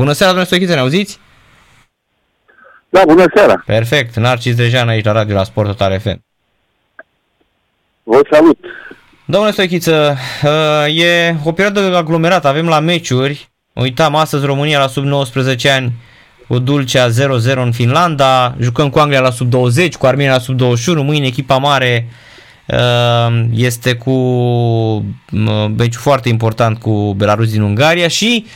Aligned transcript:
Bună 0.00 0.12
seara, 0.12 0.32
domnule 0.32 0.46
Stoichiță, 0.46 0.74
ne 0.74 0.80
auziți? 0.80 1.18
Da, 2.88 3.02
bună 3.06 3.24
seara. 3.34 3.62
Perfect. 3.66 4.16
Narcis 4.16 4.54
Drejan 4.54 4.88
aici 4.88 5.04
la 5.04 5.12
radio 5.12 5.34
la 5.34 5.44
Sport 5.44 5.66
Total 5.68 6.00
FM. 6.00 6.22
Vă 8.02 8.26
salut. 8.30 8.58
Domnule 9.24 9.52
Stoichiță, 9.52 10.16
uh, 10.42 10.98
e 10.98 11.36
o 11.44 11.52
perioadă 11.52 11.96
aglomerată, 11.96 12.48
avem 12.48 12.68
la 12.68 12.80
meciuri, 12.80 13.50
uitam 13.72 14.14
astăzi 14.14 14.44
România 14.46 14.78
la 14.78 14.86
sub 14.86 15.04
19 15.04 15.70
ani 15.70 15.92
cu 16.48 16.58
Dulcea 16.58 17.08
0-0 17.08 17.12
în 17.54 17.72
Finlanda, 17.72 18.54
jucăm 18.60 18.90
cu 18.90 18.98
Anglia 18.98 19.20
la 19.20 19.30
sub 19.30 19.50
20, 19.50 19.96
cu 19.96 20.06
Armenia 20.06 20.32
la 20.32 20.38
sub 20.38 20.56
21, 20.56 21.02
mâine 21.02 21.26
echipa 21.26 21.56
mare 21.56 22.08
uh, 22.66 23.44
este 23.54 23.94
cu 23.94 24.14
meci 25.76 25.94
foarte 25.94 26.28
important 26.28 26.78
cu 26.78 27.14
Belarus 27.14 27.50
din 27.50 27.62
Ungaria 27.62 28.08
și 28.08 28.46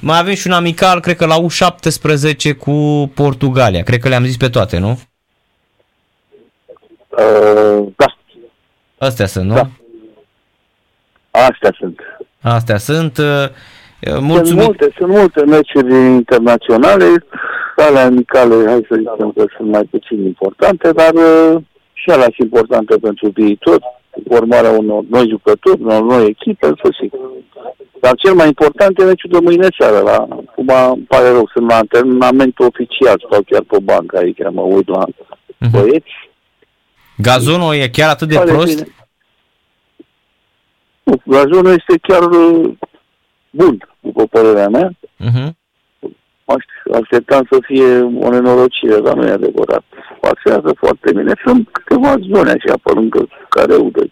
mai 0.00 0.18
avem 0.18 0.34
și 0.34 0.46
un 0.46 0.52
amical, 0.52 1.00
cred 1.00 1.16
că 1.16 1.26
la 1.26 1.36
U17 1.36 2.56
cu 2.58 3.10
Portugalia. 3.14 3.82
Cred 3.82 4.00
că 4.00 4.08
le-am 4.08 4.24
zis 4.24 4.36
pe 4.36 4.48
toate, 4.48 4.78
nu? 4.78 4.98
Uh, 7.08 7.86
da. 7.96 8.16
Astea 8.98 9.26
sunt, 9.26 9.48
nu? 9.48 9.54
Da. 9.54 9.68
Astea 11.30 11.74
sunt. 11.78 12.00
Astea 12.40 12.76
sunt. 12.76 13.18
Uh, 13.18 13.48
Mulțumim. 14.20 14.44
Sunt 14.44 14.60
multe, 14.60 14.94
sunt 14.96 15.10
multe 15.10 15.44
meciuri 15.44 15.94
internaționale, 15.94 17.26
ale 17.76 17.98
amicale, 17.98 18.54
hai 18.66 18.86
să 18.88 18.94
zicem 18.96 19.32
că 19.36 19.44
sunt 19.56 19.68
mai 19.70 19.82
puțin 19.90 20.24
importante, 20.24 20.92
dar 20.92 21.12
uh, 21.12 21.62
și 21.92 22.10
alea 22.10 22.32
sunt 22.36 22.52
importante 22.52 22.96
pentru 22.96 23.30
viitor, 23.34 23.78
formarea 24.28 24.70
unor 24.70 25.04
noi 25.10 25.28
jucători, 25.28 25.80
unor 25.80 26.02
noi 26.02 26.26
echipe, 26.26 26.66
în 26.66 26.74
sfârșit. 26.76 27.12
Dar 28.00 28.14
cel 28.16 28.34
mai 28.34 28.46
important 28.46 28.98
e 28.98 29.04
meciul 29.04 29.30
de 29.30 29.38
mâine 29.42 29.68
seară, 29.78 29.98
la, 29.98 30.12
acum 30.12 30.68
îmi 30.94 31.04
pare 31.08 31.28
rău, 31.28 31.50
sunt 31.52 31.68
la 31.68 31.76
antrenament 31.76 32.58
oficial, 32.58 33.22
stau 33.26 33.42
chiar 33.46 33.62
pe 33.62 33.78
bancă 33.82 34.16
aici, 34.16 34.38
mă 34.50 34.60
uit 34.60 34.88
la 34.88 35.04
uh-huh. 35.04 35.70
băieți. 35.70 36.12
Gazonul 37.16 37.74
e 37.74 37.88
chiar 37.88 38.08
atât 38.08 38.28
de 38.28 38.34
pare 38.34 38.50
prost? 38.50 38.74
Bine. 38.74 38.94
Nu, 41.02 41.20
gazonul 41.24 41.70
este 41.78 41.98
chiar 42.02 42.22
uh, 42.22 42.70
bun, 43.50 43.88
după 44.00 44.26
părerea 44.26 44.68
mea. 44.68 44.90
Uh-huh. 44.90 45.50
Așteptam 46.92 47.46
să 47.50 47.58
fie 47.60 48.00
o 48.00 48.30
nenorocire, 48.30 49.00
dar 49.00 49.14
nu 49.14 49.26
e 49.26 49.30
adevărat. 49.30 49.84
Pasează 50.20 50.72
foarte 50.76 51.12
bine. 51.12 51.32
Sunt 51.44 51.68
câteva 51.72 52.14
zone 52.32 52.50
așa 52.50 52.78
pe 52.82 52.92
lângă 52.94 53.28
care 53.48 53.74
udă 53.74 54.10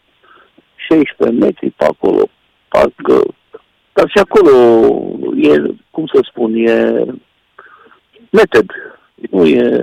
16 0.76 1.38
metri 1.38 1.70
pe 1.70 1.84
acolo, 1.84 2.28
parcă 2.68 3.22
dar 3.96 4.08
și 4.08 4.18
acolo 4.18 4.52
e, 5.36 5.74
cum 5.90 6.06
să 6.06 6.20
spun, 6.22 6.54
e 6.54 7.04
meted. 8.30 8.66
Nu 9.30 9.46
e 9.46 9.82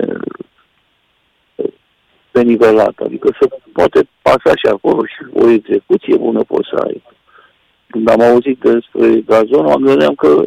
nivelat. 2.32 2.94
Adică 3.04 3.36
se 3.40 3.48
poate 3.72 4.08
pasa 4.22 4.52
și 4.54 4.66
acolo 4.66 5.04
și 5.04 5.22
o 5.32 5.48
execuție 5.48 6.16
bună 6.16 6.42
poți 6.42 6.68
să 6.68 6.76
ai. 6.86 7.02
Când 7.86 8.08
am 8.10 8.20
auzit 8.20 8.58
despre 8.58 9.20
gazon, 9.20 9.66
am 9.66 9.82
gândeam 9.82 10.14
că 10.14 10.44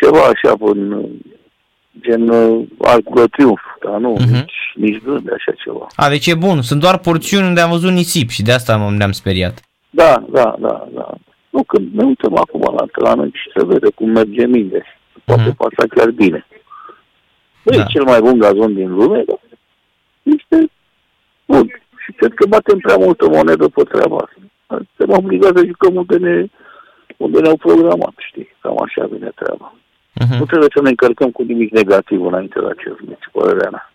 ceva 0.00 0.22
așa 0.32 0.54
în 0.58 0.80
gen 2.00 2.30
alt 2.92 3.06
de 3.14 3.24
triumf, 3.30 3.60
dar 3.84 3.98
nu, 4.00 4.16
uh-huh. 4.16 4.32
nici, 4.32 4.58
nici 4.74 5.02
gând 5.02 5.20
de 5.20 5.32
așa 5.34 5.52
ceva. 5.64 5.86
A, 5.96 6.08
deci 6.08 6.26
e 6.26 6.34
bun. 6.34 6.62
Sunt 6.62 6.80
doar 6.80 6.98
porțiuni 6.98 7.46
unde 7.46 7.60
am 7.60 7.70
văzut 7.70 7.90
nisip 7.90 8.28
și 8.28 8.42
de 8.42 8.52
asta 8.52 8.90
ne-am 8.96 9.12
speriat. 9.12 9.60
Da, 9.90 10.24
da, 10.30 10.54
da, 10.58 10.88
da. 10.94 11.14
Nu, 11.50 11.62
când 11.62 11.86
ne 11.92 12.04
uităm 12.04 12.36
acum 12.36 12.60
la 12.60 12.80
antrenament 12.80 13.34
și 13.34 13.50
se 13.54 13.66
vede 13.66 13.88
cum 13.94 14.08
merge 14.10 14.46
mine, 14.46 14.84
poate 15.24 15.50
uh-huh. 15.50 15.56
pasa 15.56 15.88
chiar 15.94 16.10
bine. 16.10 16.46
Nu 17.62 17.76
da. 17.76 17.82
e 17.82 17.84
cel 17.88 18.04
mai 18.04 18.20
bun 18.20 18.38
gazon 18.38 18.74
din 18.74 18.90
lume, 18.94 19.22
dar 19.26 19.40
este 20.22 20.70
bun. 21.46 21.66
Și 22.04 22.12
cred 22.12 22.32
că 22.34 22.46
batem 22.46 22.78
prea 22.78 22.96
multă 22.96 23.28
monedă 23.28 23.68
pe 23.68 23.82
treaba 23.82 24.16
asta. 24.16 24.38
Suntem 24.96 25.24
obligați 25.24 25.58
să 25.58 25.66
jucăm 25.66 25.94
unde, 25.94 26.16
ne, 26.16 26.46
unde 27.16 27.40
ne-au 27.40 27.56
programat, 27.56 28.14
știi? 28.28 28.48
Cam 28.60 28.76
așa 28.84 29.06
vine 29.06 29.30
treaba. 29.34 29.74
Uh-huh. 30.24 30.38
Nu 30.38 30.44
trebuie 30.44 30.68
să 30.74 30.82
ne 30.82 30.88
încărcăm 30.88 31.30
cu 31.30 31.42
nimic 31.42 31.70
negativ 31.72 32.24
înainte 32.24 32.58
la 32.60 32.68
acest 32.68 33.00
meci, 33.08 33.28
părerea 33.32 33.70
mea. 33.70 33.92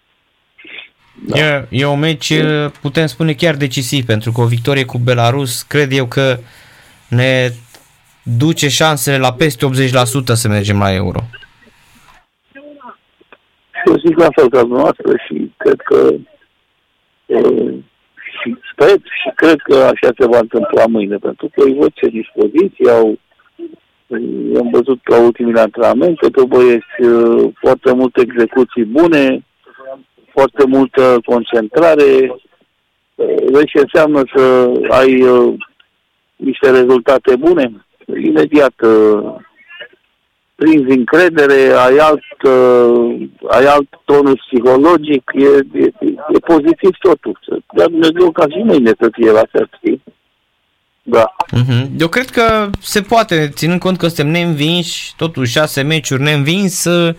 Da. 1.25 1.39
E, 1.39 1.67
e 1.69 1.85
un 1.85 1.99
meci, 1.99 2.33
putem 2.81 3.05
spune, 3.05 3.33
chiar 3.33 3.55
decisiv, 3.55 4.05
pentru 4.05 4.31
că 4.31 4.41
o 4.41 4.45
victorie 4.45 4.85
cu 4.85 4.97
Belarus, 4.97 5.61
cred 5.61 5.91
eu 5.91 6.05
că 6.05 6.37
ne 7.09 7.49
duce 8.23 8.69
șansele 8.69 9.17
la 9.17 9.33
peste 9.33 9.65
80% 9.65 9.69
să 10.23 10.47
mergem 10.47 10.77
la 10.77 10.93
euro. 10.93 11.19
Eu 13.85 13.97
zic 14.05 14.17
la 14.17 14.27
fel 14.35 14.49
ca 14.49 14.59
dumneavoastră 14.59 15.11
și 15.27 15.51
cred 15.57 15.81
că 15.83 16.13
e, 17.25 17.37
și 18.41 18.57
sper 18.71 18.89
și 18.89 19.29
cred 19.35 19.59
că 19.63 19.75
așa 19.75 20.09
se 20.19 20.25
va 20.27 20.37
întâmpla 20.37 20.85
mâine, 20.85 21.17
pentru 21.17 21.49
că 21.53 21.63
îi 21.63 21.77
văd 21.79 21.91
ce 21.93 22.07
dispoziții 22.07 22.89
au, 22.89 23.19
am 24.59 24.69
văzut 24.71 24.99
la 25.03 25.19
ultimile 25.19 25.59
antrenamente 25.59 26.29
că 26.31 26.43
băieți 26.43 26.93
foarte 27.53 27.93
multe 27.93 28.21
execuții 28.21 28.83
bune, 28.83 29.45
foarte 30.33 30.65
multă 30.67 31.19
concentrare, 31.25 32.35
deci 33.51 33.71
înseamnă 33.73 34.23
să 34.35 34.71
ai 34.89 35.25
niște 36.35 36.69
rezultate 36.69 37.35
bune, 37.35 37.71
imediat 38.23 38.73
uh, 38.81 39.35
prinzi 40.55 40.97
încredere, 40.97 41.71
ai 41.85 41.97
alt, 41.97 42.41
uh, 42.43 43.27
ai 43.47 43.65
alt 43.65 43.89
tonus 44.05 44.39
psihologic, 44.49 45.31
e, 45.33 45.79
e, 45.79 45.91
e 46.33 46.39
pozitiv 46.45 46.89
totul. 46.99 47.39
Dar 47.73 47.87
Dumnezeu 47.87 48.31
ca 48.31 48.45
și 48.49 48.57
mâine 48.63 48.91
să 48.99 49.09
fie 49.11 49.31
la 49.31 49.43
fel, 49.51 49.69
știi? 49.77 50.00
Da. 51.11 51.35
Uh-huh. 51.57 51.87
Eu 51.97 52.07
cred 52.07 52.29
că 52.29 52.69
se 52.81 53.01
poate, 53.01 53.49
ținând 53.53 53.79
cont 53.79 53.97
că 53.97 54.07
suntem 54.07 54.27
neînvinși, 54.27 55.13
totuși 55.15 55.51
șase 55.51 55.81
meciuri 55.81 56.21
neînvins, 56.21 56.83
uh, 56.83 57.15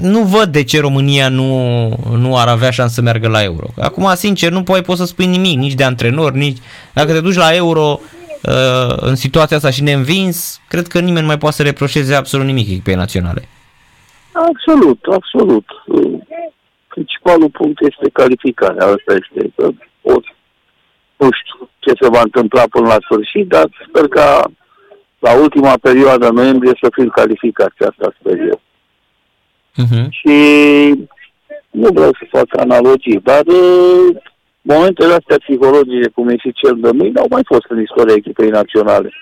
nu 0.00 0.22
văd 0.22 0.52
de 0.52 0.64
ce 0.64 0.80
România 0.80 1.28
nu, 1.28 1.88
nu 2.16 2.38
ar 2.38 2.48
avea 2.48 2.70
șansă 2.70 2.94
să 2.94 3.00
meargă 3.00 3.28
la 3.28 3.42
euro. 3.42 3.66
Acum, 3.80 4.12
sincer, 4.14 4.50
nu 4.50 4.62
poți, 4.62 4.82
poți 4.82 4.98
să 4.98 5.06
spui 5.06 5.26
nimic, 5.26 5.58
nici 5.58 5.72
de 5.72 5.84
antrenor, 5.84 6.32
nici... 6.32 6.58
Dacă 6.92 7.12
te 7.12 7.20
duci 7.20 7.34
la 7.34 7.54
euro 7.54 8.00
uh, 8.42 8.96
în 8.96 9.14
situația 9.14 9.56
asta 9.56 9.70
și 9.70 9.82
neînvins, 9.82 10.60
cred 10.68 10.86
că 10.86 10.98
nimeni 10.98 11.20
nu 11.20 11.26
mai 11.26 11.38
poate 11.38 11.56
să 11.56 11.62
reproșeze 11.62 12.14
absolut 12.14 12.46
nimic 12.46 12.68
echipei 12.68 12.94
naționale. 12.94 13.48
Absolut, 14.32 15.04
absolut. 15.12 15.64
Principalul 16.88 17.50
punct 17.50 17.80
este 17.80 18.10
calificarea. 18.12 18.86
Asta 18.86 19.12
este 19.20 19.52
că 19.56 19.70
pot, 20.00 20.24
nu 21.16 21.28
știu 21.32 21.70
ce 21.84 21.92
se 22.00 22.08
va 22.08 22.20
întâmpla 22.24 22.64
până 22.70 22.86
la 22.86 22.98
sfârșit, 23.06 23.46
dar 23.48 23.66
sper 23.88 24.08
ca 24.08 24.50
la 25.18 25.40
ultima 25.40 25.74
perioadă 25.82 26.28
noiembrie 26.28 26.78
să 26.82 26.88
fim 26.92 27.08
calificați. 27.08 27.82
Asta 27.82 28.14
sper 28.18 28.38
eu. 28.38 28.60
Uh-huh. 29.82 30.06
Și 30.10 30.36
nu 31.70 31.88
vreau 31.92 32.12
să 32.18 32.24
fac 32.30 32.48
analogii, 32.60 33.20
dar 33.22 33.44
uh, 33.46 34.16
momentele 34.62 35.12
astea 35.12 35.36
psihologice, 35.38 36.08
cum 36.08 36.28
e 36.28 36.36
și 36.36 36.52
cel 36.52 36.76
de 36.80 36.90
mâine, 36.90 37.20
au 37.20 37.26
mai 37.30 37.42
fost 37.44 37.66
în 37.68 37.80
istoria 37.80 38.14
echipei 38.16 38.48
naționale, 38.48 39.12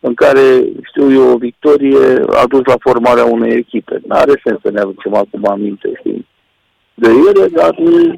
în 0.00 0.14
care, 0.14 0.64
știu 0.88 1.12
eu, 1.12 1.32
o 1.32 1.36
victorie 1.36 2.24
a 2.42 2.46
dus 2.46 2.64
la 2.64 2.74
formarea 2.80 3.24
unei 3.24 3.56
echipe. 3.56 4.00
Nu 4.06 4.14
are 4.14 4.40
sens 4.44 4.60
să 4.62 4.70
ne 4.70 4.80
aducem 4.80 5.14
acum 5.14 5.46
aminte, 5.50 5.92
știi, 5.98 6.26
de 6.94 7.08
ele, 7.08 7.46
dar 7.46 7.74
uh, 7.78 8.14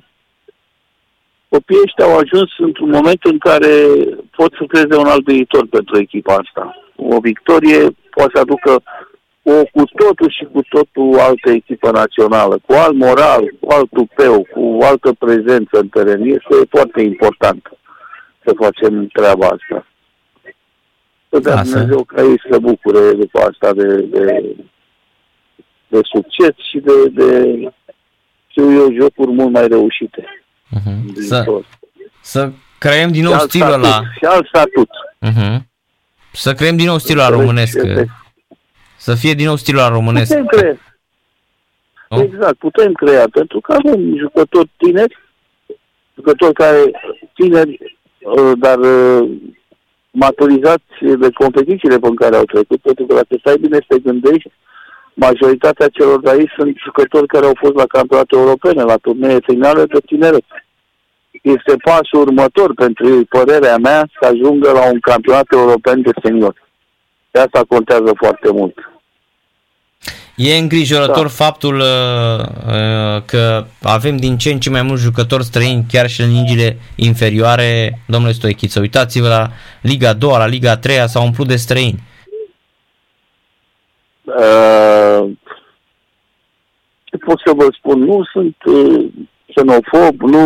copiii 1.56 1.86
ăștia 1.86 2.04
au 2.04 2.16
ajuns 2.16 2.50
într-un 2.58 2.90
moment 2.90 3.22
în 3.32 3.38
care 3.38 3.72
pot 4.38 4.50
să 4.58 4.64
creeze 4.68 4.96
un 4.96 5.06
alt 5.14 5.24
viitor 5.24 5.66
pentru 5.76 5.98
echipa 5.98 6.34
asta. 6.34 6.62
O 6.96 7.18
victorie 7.20 7.82
poate 8.14 8.32
să 8.34 8.40
aducă 8.40 8.72
o 9.42 9.56
cu 9.74 9.82
totul 10.02 10.30
și 10.30 10.44
cu 10.52 10.60
totul 10.68 11.18
altă 11.18 11.50
echipă 11.50 11.90
națională, 11.90 12.58
cu 12.66 12.72
alt 12.72 12.94
moral, 12.94 13.42
cu 13.60 13.72
alt 13.72 13.90
tupeu, 13.90 14.46
cu 14.52 14.78
altă 14.90 15.12
prezență 15.18 15.74
în 15.78 15.88
teren. 15.88 16.20
Este 16.20 16.56
foarte 16.70 17.00
important 17.02 17.62
să 18.44 18.52
facem 18.62 19.06
treaba 19.06 19.46
asta. 19.46 19.86
Să 21.30 21.38
dea 21.38 21.62
Dumnezeu 21.62 22.04
ca 22.04 22.22
ei 22.22 22.40
să 22.50 22.58
bucure 22.58 23.12
după 23.12 23.38
asta 23.38 23.72
de, 23.72 23.88
de, 23.96 24.56
de 25.88 26.00
succes 26.02 26.54
și 26.70 26.78
de, 26.78 27.08
de 27.08 27.28
știu 28.46 28.72
eu, 28.72 28.92
jocuri 28.92 29.32
mult 29.32 29.50
mai 29.50 29.68
reușite. 29.68 30.45
Uh-huh. 30.74 31.14
Să, 31.26 31.44
să 32.20 32.50
creăm 32.78 33.12
din 33.12 33.22
nou 33.22 33.38
stilul 33.38 33.72
ăla. 33.72 34.02
Și 34.18 34.24
alt 34.24 34.46
statut. 34.46 34.88
Uh-huh. 35.26 35.56
Să 36.32 36.54
creăm 36.54 36.76
din 36.76 36.86
nou 36.86 36.98
stilul 36.98 37.20
ăla 37.20 37.36
românesc. 37.36 37.76
Este, 37.76 38.06
să 38.96 39.14
fie 39.14 39.32
din 39.32 39.46
nou 39.46 39.56
stilul 39.56 39.88
românesc. 39.88 40.28
Putem 40.28 40.46
crea. 40.46 40.76
Nu? 42.08 42.20
Exact, 42.20 42.58
putem 42.58 42.92
crea, 42.92 43.24
pentru 43.32 43.60
că 43.60 43.72
avem 43.72 44.16
jucători 44.16 44.70
tineri, 44.76 45.16
jucători 46.14 46.52
care 46.52 46.90
tineri, 47.34 47.96
uh, 48.18 48.52
dar 48.58 48.78
uh, 48.78 49.30
maturizați 50.10 50.94
de 51.00 51.30
competițiile 51.30 51.98
pe 51.98 52.08
care 52.14 52.36
au 52.36 52.44
trecut, 52.44 52.80
pentru 52.80 53.06
că 53.06 53.14
dacă 53.14 53.36
stai 53.38 53.56
bine 53.60 53.76
să 53.76 53.84
te 53.88 53.98
gândești, 53.98 54.50
majoritatea 55.16 55.88
celor 55.88 56.20
de 56.20 56.30
aici 56.30 56.52
sunt 56.56 56.76
jucători 56.84 57.26
care 57.26 57.46
au 57.46 57.56
fost 57.62 57.74
la 57.74 57.86
campionate 57.86 58.36
europene, 58.36 58.82
la 58.82 58.96
turnee 58.96 59.38
finale 59.46 59.84
de 59.84 59.98
tineret. 60.06 60.44
Este 61.42 61.74
pasul 61.84 62.20
următor 62.20 62.74
pentru 62.74 63.08
ei, 63.14 63.24
părerea 63.24 63.76
mea, 63.76 64.08
să 64.20 64.28
ajungă 64.28 64.70
la 64.70 64.90
un 64.92 65.00
campionat 65.00 65.46
european 65.50 66.02
de 66.02 66.10
senior. 66.22 66.54
De 67.30 67.38
asta 67.40 67.64
contează 67.68 68.12
foarte 68.16 68.50
mult. 68.52 68.78
E 70.36 70.56
îngrijorător 70.56 71.22
da. 71.22 71.28
faptul 71.44 71.76
uh, 71.76 72.46
uh, 72.66 73.22
că 73.24 73.66
avem 73.82 74.16
din 74.16 74.38
ce 74.38 74.50
în 74.50 74.60
ce 74.60 74.70
mai 74.70 74.82
mulți 74.82 75.02
jucători 75.02 75.44
străini 75.44 75.86
chiar 75.88 76.08
și 76.08 76.20
în 76.20 76.32
ligile 76.32 76.78
inferioare, 76.94 78.00
domnule 78.06 78.32
Stoichiță. 78.32 78.80
Uitați-vă 78.80 79.28
la 79.28 79.50
Liga 79.80 80.12
2, 80.12 80.30
la 80.30 80.46
Liga 80.46 80.76
3 80.76 81.08
s-au 81.08 81.24
umplut 81.24 81.46
de 81.46 81.56
străini. 81.56 81.98
Uh, 81.98 82.15
ce 87.04 87.16
pot 87.16 87.40
să 87.44 87.52
vă 87.54 87.68
spun? 87.78 87.98
Nu 88.04 88.24
sunt 88.32 88.56
uh, 88.64 89.06
xenofob, 89.54 90.20
nu, 90.20 90.44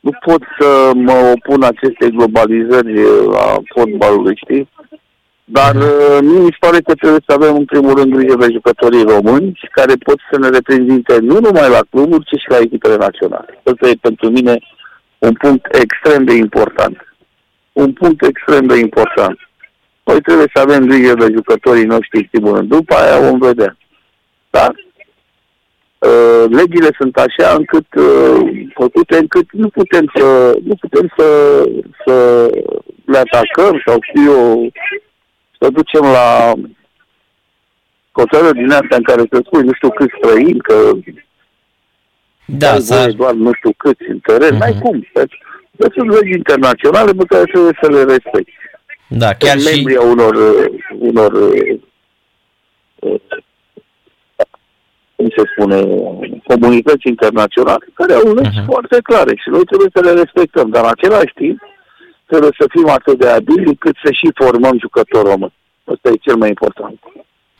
nu 0.00 0.10
pot 0.26 0.42
să 0.58 0.90
mă 0.94 1.34
opun 1.36 1.62
acestei 1.62 2.10
globalizări 2.10 3.00
a 3.34 3.62
fotbalului, 3.74 4.36
știi? 4.36 4.68
Dar 5.44 5.74
uh, 5.74 6.18
mi 6.20 6.50
se 6.50 6.56
pare 6.60 6.80
că 6.80 6.94
trebuie 6.94 7.20
să 7.26 7.32
avem 7.34 7.54
în 7.56 7.64
primul 7.64 7.94
rând 7.94 8.14
grijă 8.14 8.36
de 8.36 8.46
jucătorii 8.52 9.02
români 9.02 9.60
care 9.70 9.94
pot 9.94 10.18
să 10.30 10.38
ne 10.38 10.48
reprezinte 10.48 11.18
nu 11.18 11.38
numai 11.40 11.68
la 11.68 11.80
cluburi, 11.90 12.24
ci 12.24 12.40
și 12.40 12.48
la 12.48 12.58
echipele 12.58 12.96
naționale. 12.96 13.60
Asta 13.64 13.88
e 13.88 13.94
pentru 14.00 14.30
mine 14.30 14.58
un 15.18 15.32
punct 15.32 15.74
extrem 15.74 16.24
de 16.24 16.34
important. 16.34 16.96
Un 17.72 17.92
punct 17.92 18.26
extrem 18.26 18.66
de 18.66 18.76
important. 18.78 19.38
Noi 20.04 20.20
trebuie 20.20 20.46
să 20.54 20.60
avem 20.60 20.86
grijă 20.86 21.14
de 21.14 21.26
jucătorii 21.34 21.84
noștri, 21.84 22.28
sigur, 22.32 22.60
după 22.60 22.94
aia 22.94 23.28
vom 23.28 23.38
vedea. 23.38 23.76
Dar 24.50 24.74
uh, 25.98 26.44
legile 26.48 26.88
sunt 26.98 27.16
așa 27.16 27.54
încât 27.56 27.86
uh, 27.94 28.66
făcute 28.74 29.16
încât 29.16 29.52
nu 29.52 29.68
putem 29.68 30.12
să 30.14 30.58
nu 30.64 30.74
putem 30.80 31.12
să, 31.16 31.26
să 32.04 32.46
le 33.04 33.18
atacăm 33.18 33.82
sau 33.86 33.96
știu 34.00 34.32
eu 34.32 34.70
să 35.60 35.68
ducem 35.68 36.02
la 36.02 36.52
hotărâri 38.12 38.58
din 38.58 38.70
astea 38.70 38.96
în 38.96 39.02
care 39.02 39.22
să 39.30 39.42
spui 39.44 39.62
nu 39.62 39.72
știu 39.72 39.90
cât 39.90 40.10
străini, 40.18 40.58
că 40.58 40.92
da, 42.44 42.70
ai 42.72 43.12
doar 43.12 43.34
nu 43.34 43.52
știu 43.52 43.72
câți 43.76 44.08
în 44.08 44.18
teren, 44.18 44.54
uh-huh. 44.54 44.58
n-ai 44.58 44.78
cum. 44.82 45.06
Deci, 45.12 45.38
deci 45.70 45.92
sunt 45.92 46.10
legi 46.10 46.32
internaționale 46.32 47.12
pe 47.12 47.24
care 47.28 47.44
trebuie 47.44 47.78
să 47.82 47.90
le 47.90 48.02
respecti. 48.02 48.61
Da, 49.16 49.34
chiar 49.34 49.58
și... 49.58 49.64
Membrii 49.74 49.96
unor, 49.96 50.34
unor 50.98 51.32
cum 55.16 55.28
se 55.36 55.50
spune, 55.52 55.78
comunități 56.44 57.08
internaționale 57.08 57.86
care 57.94 58.12
au 58.12 58.34
legi 58.34 58.60
uh-huh. 58.60 58.64
foarte 58.64 58.98
clare 59.02 59.32
și 59.42 59.48
noi 59.48 59.64
trebuie 59.64 59.90
să 59.94 60.00
le 60.06 60.12
respectăm, 60.22 60.68
dar 60.70 60.82
în 60.84 60.90
același 60.96 61.32
timp 61.34 61.58
trebuie 62.26 62.50
să 62.58 62.66
fim 62.74 62.88
atât 62.88 63.18
de 63.18 63.28
abili 63.28 63.76
cât 63.76 63.96
să 64.04 64.10
și 64.12 64.28
formăm 64.34 64.76
jucători 64.80 65.28
români. 65.28 65.54
Asta 65.84 66.08
e 66.08 66.26
cel 66.26 66.36
mai 66.36 66.48
important. 66.48 66.98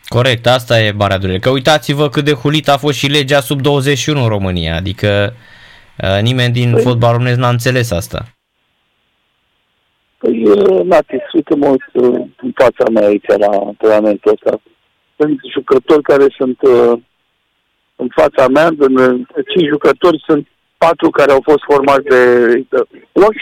Corect, 0.08 0.46
asta 0.46 0.81
e 0.81 0.93
marea 0.93 1.19
durere. 1.19 1.38
Că 1.38 1.50
uitați-vă 1.50 2.08
cât 2.08 2.25
de 2.25 2.32
hulit 2.32 2.69
a 2.69 2.76
fost 2.76 2.98
și 2.98 3.06
legea 3.06 3.40
sub 3.40 3.60
21 3.60 4.22
în 4.22 4.28
România, 4.28 4.76
adică 4.76 5.34
uh, 5.98 6.22
nimeni 6.22 6.52
din 6.52 6.70
păi, 6.72 6.82
fotbal 6.82 7.12
românesc 7.12 7.38
n-a 7.38 7.48
înțeles 7.48 7.90
asta. 7.90 8.31
Păi, 10.22 10.42
Nati, 10.84 11.16
uite-mă 11.32 11.69
uh, 11.92 12.20
în 12.42 12.52
fața 12.54 12.84
mea 12.92 13.06
aici 13.06 13.26
la 13.26 13.46
antrenamentul 13.46 14.32
ăsta. 14.32 14.60
Sunt 15.16 15.40
jucători 15.52 16.02
care 16.02 16.26
sunt 16.38 16.62
uh, 16.62 16.92
în 17.96 18.08
fața 18.10 18.48
mea, 18.48 18.66
în, 18.78 19.24
cinci 19.50 19.69
jucători 19.69 20.22
sunt 20.26 20.46
patru 20.76 21.10
care 21.10 21.32
au 21.32 21.40
fost 21.42 21.62
formați 21.70 22.02
de, 22.02 22.54
de 22.70 22.78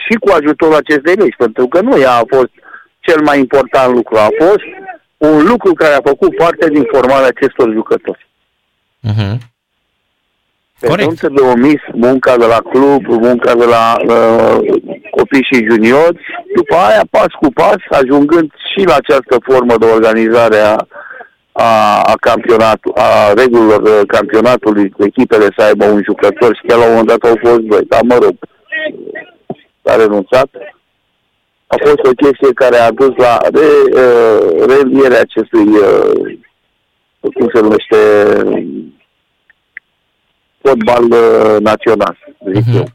și 0.04 0.14
cu 0.20 0.28
ajutorul 0.30 0.74
acestei 0.74 1.14
legi, 1.14 1.36
pentru 1.36 1.66
că 1.68 1.80
nu 1.80 1.98
ea 1.98 2.14
a 2.16 2.24
fost 2.36 2.52
cel 3.00 3.20
mai 3.22 3.38
important 3.38 3.94
lucru, 3.94 4.16
a 4.16 4.28
fost 4.38 4.66
un 5.16 5.46
lucru 5.46 5.72
care 5.72 5.94
a 5.94 6.08
făcut 6.12 6.36
parte 6.36 6.68
din 6.68 6.84
formarea 6.92 7.26
acestor 7.26 7.72
jucători. 7.72 8.28
Uh-huh. 9.10 9.34
Corect. 10.88 11.08
Nu 11.08 11.14
trebuie 11.14 11.52
omis 11.52 11.80
munca 11.92 12.36
de 12.36 12.46
la 12.46 12.60
club, 12.70 13.06
munca 13.06 13.54
de 13.54 13.64
la 13.64 13.96
uh, 14.06 14.56
copii 15.10 15.48
și 15.50 15.66
juniori, 15.70 16.20
după 16.54 16.74
aia 16.74 17.02
pas 17.10 17.32
cu 17.40 17.52
pas, 17.52 17.80
ajungând 17.90 18.50
și 18.72 18.84
la 18.86 18.94
această 18.94 19.36
formă 19.48 19.76
de 19.76 19.86
organizare 19.86 20.56
a 20.56 20.76
a, 21.52 22.00
a, 22.00 22.14
campionatul, 22.20 22.92
a 22.94 23.32
regulilor 23.32 24.06
campionatului 24.06 24.90
cu 24.90 25.04
echipele 25.04 25.48
să 25.56 25.64
aibă 25.64 25.84
un 25.84 26.02
jucător 26.04 26.54
și 26.54 26.66
chiar 26.66 26.78
la 26.78 26.84
un 26.84 26.90
moment 26.90 27.08
dat 27.08 27.22
au 27.30 27.36
fost 27.40 27.60
doi, 27.60 27.84
dar 27.88 28.00
mă 28.02 28.18
rog, 28.22 28.34
s-a 29.84 29.96
renunțat. 29.96 30.48
A 31.66 31.76
fost 31.84 31.98
o 31.98 32.10
chestie 32.10 32.52
care 32.54 32.76
a 32.76 32.90
dus 32.90 33.14
la 33.16 33.38
re, 33.52 33.68
uh, 34.02 34.64
reînvierea 34.66 35.20
acestui, 35.20 35.68
uh, 35.68 36.38
cum 37.20 37.50
se 37.54 37.60
numește, 37.60 37.96
fotbal 40.62 41.04
uh, 41.04 41.56
național, 41.60 42.18
zic 42.54 42.64
uh-huh. 42.64 42.76
eu. 42.76 42.86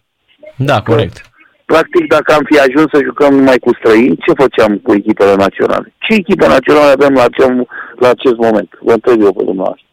Da, 0.56 0.82
corect. 0.82 1.22
Practic, 1.66 2.08
dacă 2.08 2.34
am 2.34 2.44
fi 2.50 2.60
ajuns 2.60 2.88
să 2.94 3.00
jucăm 3.04 3.36
numai 3.36 3.58
cu 3.58 3.72
străini, 3.80 4.18
ce 4.18 4.32
făceam 4.44 4.78
cu 4.78 4.94
echipele 4.94 5.36
naționale? 5.36 5.94
Ce 5.98 6.14
echipe 6.14 6.48
naționale 6.48 6.92
avem 6.92 7.14
la, 7.14 7.24
acest, 7.24 7.50
la 7.96 8.10
acest 8.10 8.36
moment? 8.36 8.70
Vă 8.80 8.92
întreb 8.92 9.22
eu 9.22 9.34
pe 9.34 9.44
dumneavoastră. 9.44 9.86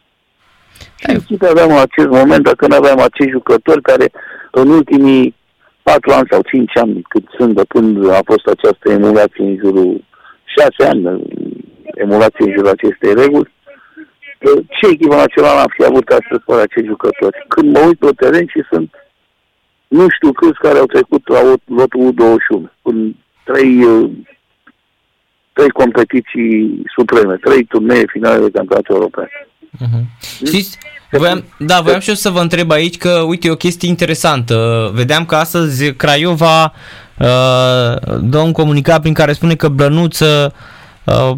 Ce 0.97 1.11
echipe 1.11 1.47
aveam 1.47 1.69
la 1.69 1.81
acest 1.81 2.09
moment 2.09 2.43
dacă 2.45 2.67
nu 2.67 2.77
aveam 2.77 2.99
acești 3.01 3.31
jucători 3.31 3.83
care 3.83 4.13
în 4.51 4.69
ultimii 4.69 5.35
patru 5.83 6.13
ani 6.13 6.29
sau 6.31 6.41
cinci 6.43 6.77
ani, 6.77 7.03
cât 7.09 7.25
sunt 7.39 7.55
de 7.55 7.63
când 7.69 8.11
a 8.11 8.21
fost 8.25 8.47
această 8.47 8.91
emulație 8.91 9.45
în 9.45 9.57
jurul 9.63 10.05
șase 10.45 10.91
ani, 10.91 11.23
emulație 11.95 12.45
în 12.47 12.53
jurul 12.53 12.69
acestei 12.77 13.15
reguli, 13.15 13.53
ce 14.77 14.87
echipă 14.93 15.15
națională 15.15 15.61
am 15.61 15.73
fi 15.77 15.85
avut 15.85 16.09
astăzi 16.09 16.43
fără 16.44 16.61
acești 16.62 16.93
jucători? 16.94 17.44
Când 17.49 17.67
mă 17.73 17.81
uit 17.87 17.99
pe 17.99 18.11
teren 18.17 18.47
și 18.47 18.61
sunt 18.71 18.91
nu 19.99 20.06
știu 20.17 20.33
câți 20.33 20.59
care 20.59 20.79
au 20.79 20.87
trecut 20.87 21.29
la 21.29 21.41
lotul 21.67 22.12
U21, 22.12 22.73
în 22.83 23.15
trei, 23.44 23.85
uh, 23.85 24.11
trei 25.53 25.69
competiții 25.69 26.83
supreme, 26.97 27.35
trei 27.35 27.65
turnee 27.65 28.05
finale 28.06 28.39
de 28.44 28.50
campionat 28.50 28.89
european. 28.89 29.29
Uh-huh. 29.29 30.05
Știți, 30.47 30.79
voiam, 31.11 31.44
da, 31.58 31.81
voiam 31.81 32.01
și 32.01 32.08
eu 32.08 32.15
să 32.15 32.31
vă 32.31 32.41
întreb 32.41 32.70
aici 32.70 32.96
că, 32.96 33.25
uite, 33.27 33.46
e 33.46 33.51
o 33.51 33.56
chestie 33.56 33.89
interesantă. 33.89 34.91
Vedeam 34.94 35.25
că 35.25 35.34
astăzi 35.34 35.94
Craiova 35.94 36.63
uh, 36.65 38.19
dă 38.20 38.39
un 38.39 38.53
comunicat 38.53 39.01
prin 39.01 39.15
care 39.15 39.32
spune 39.32 39.55
că 39.55 39.69
Blănuță 39.69 40.53
uh, 40.55 40.81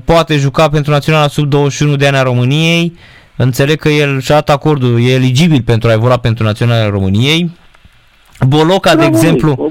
poate 0.05 0.37
juca 0.37 0.69
pentru 0.69 0.93
Naționala 0.93 1.29
sub 1.29 1.49
21 1.49 1.97
de 1.97 2.07
ani 2.07 2.17
a 2.17 2.23
României. 2.23 2.99
Înțeleg 3.37 3.79
că 3.79 3.89
el 3.89 4.21
și-a 4.21 4.35
dat 4.35 4.51
acordul, 4.51 5.03
e 5.03 5.13
eligibil 5.13 5.63
pentru 5.63 5.89
a 5.89 5.93
evolua 5.93 6.17
pentru 6.17 6.45
Naționala 6.45 6.89
României. 6.89 7.51
Boloca, 8.47 8.95
de 8.95 9.05
exemplu, 9.05 9.71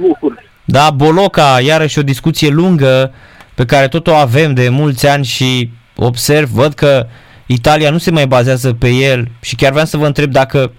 da, 0.66 0.90
Boloca, 0.90 1.60
iarăși 1.66 2.00
o 2.00 2.04
discuție 2.04 2.50
lungă 2.50 3.14
pe 3.56 3.66
care 3.66 3.88
tot 3.88 4.08
o 4.08 4.14
avem 4.14 4.54
de 4.54 4.70
mulți 4.70 5.08
ani 5.08 5.26
și 5.26 5.70
observ, 5.96 6.50
văd 6.50 6.74
că 6.74 7.08
Italia 7.46 7.90
nu 7.90 7.98
se 7.98 8.12
mai 8.12 8.28
bazează 8.28 8.74
pe 8.74 8.90
el 8.90 9.28
și 9.42 9.56
chiar 9.56 9.72
vreau 9.72 9.86
să 9.86 9.98
vă 9.98 10.06
întreb 10.06 10.32
dacă 10.32 10.72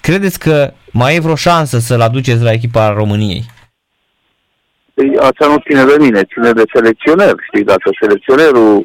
credeți 0.00 0.38
că 0.38 0.72
mai 0.90 1.14
e 1.14 1.20
vreo 1.20 1.34
șansă 1.34 1.78
să-l 1.78 2.00
aduceți 2.00 2.42
la 2.42 2.52
echipa 2.52 2.92
României? 2.92 3.44
Păi, 5.02 5.18
asta 5.18 5.46
nu 5.46 5.56
ține 5.66 5.84
de 5.84 5.96
mine, 6.04 6.22
ține 6.32 6.52
de 6.52 6.62
selecționer. 6.74 7.34
Știi, 7.48 7.64
dacă 7.64 7.90
selecționerul 8.00 8.84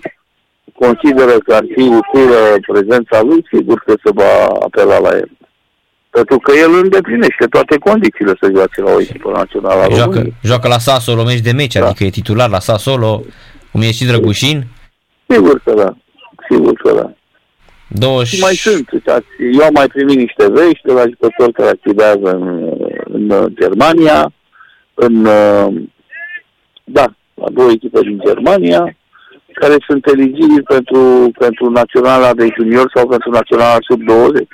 consideră 0.74 1.36
că 1.46 1.54
ar 1.54 1.66
fi 1.76 1.82
utilă 2.02 2.40
prezența 2.68 3.22
lui, 3.22 3.46
sigur 3.54 3.84
că 3.86 3.94
se 4.04 4.12
va 4.14 4.32
apela 4.68 5.00
la 5.00 5.10
el. 5.10 5.30
Pentru 6.10 6.38
că 6.38 6.52
el 6.56 6.72
îndeplinește 6.84 7.46
toate 7.50 7.78
condițiile 7.78 8.34
să 8.42 8.52
joace 8.56 8.82
la 8.82 8.92
o 8.92 9.00
echipă 9.00 9.32
națională 9.32 9.82
a 9.82 9.96
joacă, 9.96 10.22
joacă 10.44 10.68
la 10.68 10.78
Sassuolo 10.78 11.24
meci 11.24 11.40
de 11.40 11.52
meci, 11.52 11.74
da. 11.74 11.86
adică 11.86 12.04
e 12.04 12.10
titular 12.10 12.50
la 12.50 12.60
Sassuolo, 12.60 13.24
cum 13.72 13.82
e 13.82 13.92
și 13.92 14.06
Drăgușin? 14.06 14.64
Sigur 15.28 15.62
că 15.64 15.74
da, 15.74 15.98
sigur 16.50 16.74
că 16.74 16.94
da. 16.96 17.12
20... 17.88 18.28
Și 18.28 18.42
mai 18.42 18.54
sunt, 18.54 18.92
uitați, 18.92 19.28
eu 19.54 19.66
am 19.66 19.74
mai 19.74 19.88
primit 19.88 20.18
niște 20.18 20.46
vești 20.52 20.86
de 20.86 20.94
la 20.94 21.02
jucători 21.02 21.52
care 21.52 21.70
activează 21.70 22.30
în, 22.32 22.74
în 23.06 23.54
Germania, 23.60 24.32
în, 24.94 25.28
da, 26.90 27.06
la 27.34 27.50
două 27.50 27.70
echipe 27.72 28.00
din 28.02 28.20
Germania, 28.26 28.98
care 29.54 29.76
sunt 29.88 30.08
eligibili 30.08 30.64
pentru, 30.64 31.32
pentru 31.38 31.70
naționala 31.70 32.34
de 32.34 32.48
junior 32.58 32.92
sau 32.96 33.08
pentru 33.08 33.30
naționala 33.30 33.78
sub 33.80 34.02
20. 34.04 34.48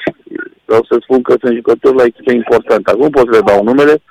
Vreau 0.65 0.85
să 0.89 0.97
spun 1.01 1.21
că 1.21 1.35
sunt 1.39 1.55
jucători 1.55 1.95
la 1.95 2.03
echipe 2.03 2.33
importante. 2.33 2.91
Acum 2.91 3.09
pot 3.09 3.25
să 3.25 3.31
le 3.31 3.53
dau 3.53 3.63
numele, 3.63 4.01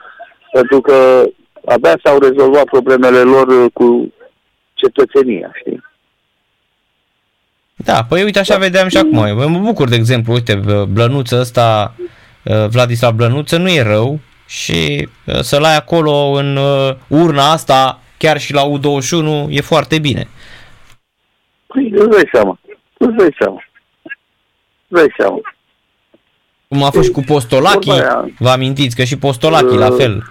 pentru 0.53 0.81
că 0.81 1.25
abia 1.65 1.99
s-au 2.03 2.19
rezolvat 2.19 2.65
problemele 2.65 3.21
lor 3.21 3.71
cu 3.73 4.13
cetățenia, 4.75 5.51
știi? 5.55 5.83
Da, 7.77 8.05
păi 8.09 8.23
uite 8.23 8.39
așa 8.39 8.57
vedeam 8.57 8.89
și 8.89 8.97
acum. 8.97 9.25
Eu 9.25 9.49
mă 9.49 9.59
bucur, 9.59 9.89
de 9.89 9.95
exemplu, 9.95 10.33
uite, 10.33 10.61
Blănuță 10.89 11.39
ăsta, 11.41 11.95
uh, 12.45 12.67
Vladislav 12.69 13.15
Blănuță, 13.15 13.57
nu 13.57 13.69
e 13.69 13.83
rău 13.83 14.21
și 14.47 15.09
uh, 15.27 15.41
să-l 15.41 15.65
ai 15.65 15.77
acolo 15.77 16.13
în 16.13 16.57
uh, 16.57 16.95
urna 17.09 17.51
asta, 17.51 18.01
chiar 18.23 18.41
și 18.41 18.53
la 18.53 18.63
U21, 18.63 19.47
e 19.49 19.61
foarte 19.61 19.99
bine. 19.99 20.29
Păi, 21.67 21.91
îți 21.95 22.09
dai 22.09 22.29
seama. 22.33 22.59
Îți 22.99 23.17
dai 23.17 23.35
seama. 23.39 23.65
Îți 24.89 25.01
dai 25.01 25.15
seama. 25.19 25.41
Cum 26.69 26.83
a 26.83 26.91
fost 26.91 27.07
și 27.07 27.13
cu 27.13 27.23
Postolachi, 27.27 27.91
vă 28.39 28.49
amintiți 28.49 28.97
că 28.97 29.05
și 29.05 29.19
Postolachi 29.19 29.77
la 29.77 29.91
fel. 29.91 30.23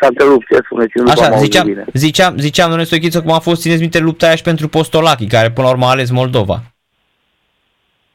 S-a 0.00 0.06
întrerupt, 0.08 0.46
ce 0.46 0.60
spuneți, 0.64 0.92
nu 0.94 1.10
Așa, 1.10 1.36
ziceam, 1.36 1.66
bine. 1.66 1.84
ziceam, 1.92 2.36
ziceam, 2.38 2.66
domnule 2.66 2.86
Stoichiță, 2.86 3.22
cum 3.22 3.32
a 3.32 3.38
fost, 3.38 3.60
țineți 3.60 3.80
minte, 3.80 3.98
lupta 3.98 4.26
aia 4.26 4.34
și 4.34 4.42
pentru 4.42 4.68
Postolachi, 4.68 5.26
care 5.26 5.50
până 5.50 5.66
la 5.66 5.72
urmă 5.72 5.86
a 5.86 5.90
ales 5.90 6.10
Moldova. 6.10 6.62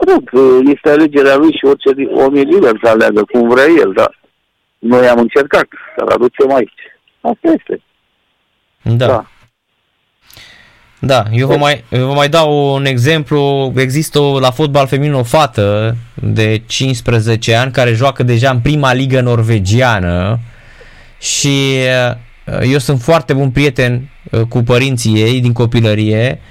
Nu, 0.06 0.62
este 0.72 0.90
alegerea 0.90 1.36
lui 1.36 1.52
și 1.52 1.66
orice 1.66 1.90
om 2.14 2.36
e 2.36 2.42
liber 2.42 2.80
să 2.84 2.90
aleagă 2.90 3.24
cum 3.32 3.50
vrea 3.50 3.66
el, 3.66 3.92
dar 3.96 4.20
noi 4.80 5.08
am 5.08 5.20
încercat 5.20 5.68
să-l 5.98 6.08
aducem 6.08 6.54
aici. 6.54 6.82
Asta 7.22 7.48
este. 7.58 7.82
Da. 8.82 9.06
da. 9.06 9.26
Da, 11.02 11.26
eu 11.32 11.48
vă, 11.48 11.58
mai, 11.58 11.84
eu 11.90 12.08
vă 12.08 12.14
mai 12.14 12.30
dau 12.30 12.74
un 12.74 12.86
exemplu. 12.86 13.72
Există 13.76 14.20
la 14.40 14.52
fotbal 14.52 14.88
feminin 14.88 15.14
o 15.14 15.24
fată 15.24 15.96
de 16.14 16.62
15 16.66 17.56
ani 17.56 17.72
care 17.72 17.94
joacă 17.94 18.24
deja 18.24 18.50
în 18.50 18.60
prima 18.60 18.94
ligă 18.94 19.22
norvegiană 19.22 20.40
și 21.20 21.78
uh, 22.46 22.72
eu 22.72 22.78
sunt 22.78 23.02
foarte 23.02 23.34
bun 23.34 23.52
prieten 23.52 24.10
uh, 24.32 24.42
cu 24.42 24.64
părinții 24.64 25.22
ei 25.22 25.42
din 25.42 25.54
copilărie 25.54 26.42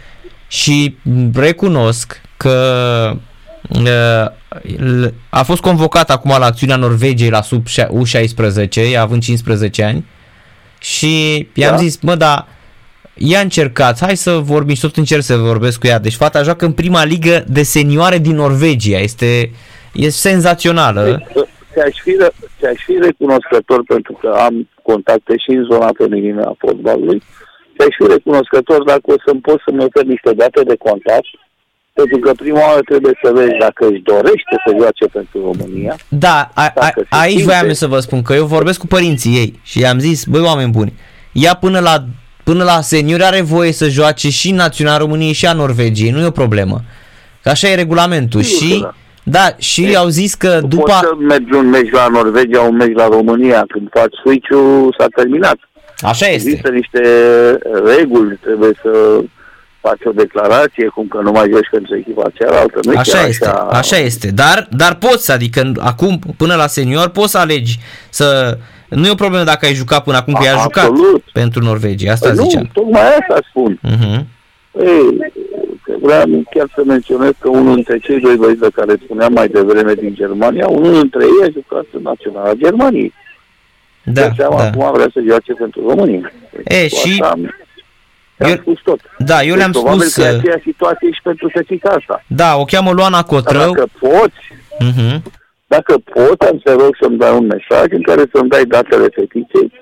și 0.48 0.96
recunosc 1.34 2.20
că 2.36 3.10
uh, 3.12 3.18
a 5.30 5.42
fost 5.42 5.60
convocat 5.60 6.10
acum 6.10 6.30
la 6.38 6.46
acțiunea 6.46 6.76
Norvegiei 6.76 7.30
la 7.30 7.42
sub 7.42 7.66
U16, 7.68 8.92
ea 8.92 9.02
având 9.02 9.22
15 9.22 9.82
ani 9.82 10.04
și 10.80 11.46
i-am 11.54 11.70
da. 11.70 11.76
zis, 11.76 12.00
mă, 12.00 12.14
da, 12.14 12.46
ia 13.14 13.40
încercați, 13.40 14.04
hai 14.04 14.16
să 14.16 14.30
vorbim 14.30 14.74
și 14.74 14.80
tot 14.80 14.96
încerc 14.96 15.22
să 15.22 15.36
vorbesc 15.36 15.80
cu 15.80 15.86
ea. 15.86 15.98
Deci 15.98 16.14
fata 16.14 16.42
joacă 16.42 16.64
în 16.64 16.72
prima 16.72 17.04
ligă 17.04 17.44
de 17.48 17.62
senioare 17.62 18.18
din 18.18 18.34
Norvegia, 18.34 18.98
este, 18.98 19.50
este 19.92 20.28
senzațională. 20.28 21.02
Deci, 21.04 21.44
ți-aș 21.72 22.00
fi, 22.02 22.16
ți-aș 22.58 22.82
fi 22.84 22.98
recunoscător 23.00 23.82
pentru 23.86 24.12
că 24.20 24.28
am 24.28 24.68
contacte 24.82 25.34
și 25.36 25.50
în 25.50 25.64
zona 25.70 25.90
feminină 25.96 26.42
a 26.42 26.54
fotbalului. 26.58 27.22
Ți-aș 27.76 27.94
fi 27.98 28.06
recunoscător 28.12 28.82
dacă 28.82 29.02
o 29.04 29.14
să-mi 29.26 29.40
poți 29.40 29.62
să-mi 29.66 29.84
ofer 29.84 30.04
niște 30.04 30.32
date 30.32 30.62
de 30.62 30.76
contact 30.76 31.28
pentru 32.00 32.18
că 32.18 32.32
prima 32.32 32.60
oară 32.68 32.80
trebuie 32.84 33.18
să 33.22 33.32
vezi 33.34 33.56
dacă 33.58 33.86
își 33.90 34.02
dorește 34.02 34.54
să 34.66 34.74
joace 34.78 35.06
pentru 35.12 35.38
România. 35.50 35.96
Da, 36.08 36.50
a, 36.54 36.72
a, 36.74 36.90
aici 37.08 37.38
simte... 37.38 37.44
voiam 37.44 37.72
să 37.72 37.86
vă 37.86 37.98
spun 37.98 38.22
că 38.22 38.32
eu 38.34 38.46
vorbesc 38.46 38.78
cu 38.78 38.86
părinții 38.86 39.36
ei 39.36 39.60
și 39.62 39.80
i-am 39.80 39.98
zis, 39.98 40.24
băi 40.24 40.40
oameni 40.40 40.70
buni, 40.70 40.92
ea 41.32 41.54
până 41.54 41.78
la 41.78 42.04
până 42.44 42.64
la 42.64 42.80
senior 42.80 43.22
are 43.22 43.40
voie 43.40 43.72
să 43.72 43.88
joace 43.88 44.30
și 44.30 44.50
Național 44.50 44.98
României 44.98 45.32
și 45.32 45.46
a 45.46 45.52
Norvegiei, 45.52 46.10
nu 46.10 46.20
e 46.20 46.26
o 46.26 46.40
problemă. 46.42 46.80
Că 47.42 47.48
așa 47.48 47.68
e 47.68 47.74
regulamentul. 47.74 48.42
Sigur 48.42 48.74
și 48.74 48.80
da. 48.80 48.94
Da, 49.30 49.54
și 49.58 49.84
e, 49.84 49.96
au 49.96 50.08
zis 50.08 50.34
că 50.34 50.60
după... 50.68 50.82
Poți 50.82 50.98
să 50.98 51.14
mergi 51.18 51.52
un 51.54 51.68
meci 51.68 51.90
la 51.90 52.06
Norvegia, 52.08 52.60
un 52.60 52.76
meci 52.76 52.94
la 52.94 53.08
România. 53.08 53.64
Când 53.68 53.88
faci 53.90 54.14
switch 54.24 54.48
s-a 54.98 55.06
terminat. 55.14 55.58
Așa 56.00 56.26
este. 56.26 56.48
Există 56.48 56.68
niște 56.70 57.02
reguli, 57.84 58.38
trebuie 58.42 58.72
să 58.82 59.20
faci 59.80 60.04
o 60.04 60.10
declarație, 60.10 60.86
cum 60.86 61.06
că 61.08 61.20
nu 61.22 61.30
mai 61.30 61.50
joci 61.52 61.68
pentru 61.70 61.96
echipa 61.96 62.30
cealaltă. 62.34 62.78
Nu 62.82 62.98
așa 62.98 63.26
este, 63.26 63.46
așa... 63.46 63.68
așa 63.70 63.96
este. 63.96 64.30
Dar, 64.30 64.68
dar 64.70 64.94
poți, 64.94 65.32
adică 65.32 65.72
acum, 65.78 66.18
până 66.36 66.54
la 66.54 66.66
senior, 66.66 67.08
poți 67.08 67.30
să 67.30 67.38
alegi 67.38 67.78
să... 68.10 68.58
Nu 68.88 69.06
e 69.06 69.10
o 69.10 69.14
problemă 69.24 69.44
dacă 69.44 69.66
ai 69.66 69.74
jucat 69.74 70.04
până 70.04 70.16
acum, 70.16 70.32
că 70.32 70.48
ai 70.48 70.60
jucat 70.62 70.90
pentru 71.32 71.62
Norvegia, 71.62 72.12
asta 72.12 72.28
păi 72.28 72.36
ziceam. 72.36 72.62
Nu, 72.62 72.82
tocmai 72.82 73.16
asta 73.16 73.38
spun. 73.48 73.80
Uh-huh. 73.86 74.24
Ei, 74.80 75.32
vreau 76.02 76.24
chiar 76.50 76.72
să 76.74 76.82
menționez 76.86 77.30
că 77.38 77.48
unul 77.48 77.74
dintre 77.74 77.98
cei 77.98 78.20
doi 78.20 78.36
băieți 78.36 78.60
de 78.60 78.68
care 78.74 78.94
spuneam 79.04 79.32
mai 79.32 79.48
devreme 79.48 79.92
din 79.94 80.14
Germania, 80.14 80.66
unul 80.66 80.92
dintre 81.00 81.24
ei 81.24 81.48
a 81.48 81.50
jucat 81.52 81.84
în 81.92 82.02
Naționala 82.02 82.52
Germaniei. 82.54 83.12
Da, 84.04 84.28
da. 84.36 84.46
acum 84.46 84.92
vrea 84.92 85.10
să 85.12 85.20
joace 85.28 85.52
pentru 85.52 85.88
România. 85.88 86.32
E, 86.64 86.80
deci, 86.80 86.92
și... 86.92 87.24
eu, 88.38 88.56
spus 88.56 88.80
tot. 88.84 89.00
Da, 89.18 89.42
eu 89.42 89.54
le-am 89.54 89.70
deci, 89.70 89.82
spus... 89.82 90.14
că 90.14 90.22
aceeași 90.22 90.62
situație 90.62 91.10
și 91.12 91.20
pentru 91.22 91.48
fetița 91.48 91.90
asta. 91.90 92.24
Da, 92.26 92.56
o 92.56 92.64
cheamă 92.64 92.90
Luana 92.90 93.22
Cotrău. 93.22 93.72
Dacă 93.72 93.88
poți, 93.98 94.40
uh-huh. 94.86 95.22
dacă 95.66 95.94
poți, 96.12 96.50
am 96.50 96.60
să 96.64 96.76
rog 96.80 96.96
să-mi 97.00 97.18
dai 97.18 97.36
un 97.36 97.46
mesaj 97.46 97.86
în 97.90 98.02
care 98.02 98.22
să-mi 98.32 98.48
dai 98.48 98.64
datele 98.64 99.08
fetiței, 99.14 99.72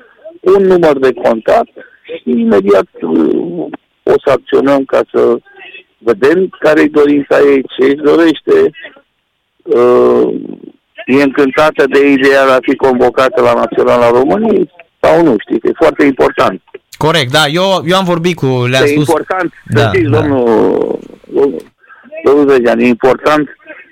un 0.40 0.62
număr 0.62 0.98
de 0.98 1.12
contact 1.12 1.72
și 2.02 2.30
imediat 2.30 2.88
uh, 3.00 3.66
o 4.02 4.14
să 4.24 4.30
acționăm 4.30 4.84
ca 4.84 5.00
să 5.12 5.36
vedem 5.98 6.48
care-i 6.58 6.88
dorința 6.88 7.38
ei, 7.38 7.62
ce 7.76 7.84
își 7.84 8.02
dorește. 8.10 8.70
Uh, 9.62 10.34
e 11.06 11.22
încântată 11.22 11.84
de 11.86 12.06
ideea 12.06 12.44
de 12.46 12.52
a 12.52 12.58
fi 12.60 12.76
convocată 12.76 13.42
la 13.42 13.52
Naționala 13.52 14.10
României 14.10 14.70
sau 15.00 15.22
nu, 15.22 15.34
știi, 15.38 15.58
că 15.60 15.66
e 15.68 15.82
foarte 15.82 16.04
important. 16.04 16.62
Corect, 16.96 17.30
da, 17.32 17.46
eu, 17.46 17.82
eu 17.84 17.96
am 17.96 18.04
vorbit 18.04 18.36
cu, 18.36 18.46
le-am 18.46 18.84
e 18.84 18.86
spus... 18.86 19.08
important, 19.08 19.52
da, 19.64 19.80
să 19.80 19.90
știți, 19.92 20.10
da. 20.10 20.20
domnul, 20.20 20.98
domnul, 21.32 21.62
domnul 22.24 22.46
Vegean, 22.46 22.78
e 22.78 22.86
important 22.86 23.48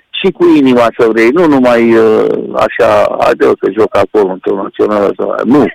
și 0.09 0.31
cu 0.31 0.45
inima 0.45 0.87
să 0.97 1.07
vrei, 1.11 1.29
nu 1.29 1.47
numai 1.47 1.95
uh, 1.95 2.25
așa, 2.55 3.17
haide 3.19 3.45
că 3.59 3.67
joc 3.77 3.97
acolo 3.97 4.31
într-o 4.31 4.55
națională 4.55 5.13
sau 5.17 5.35
nu, 5.43 5.65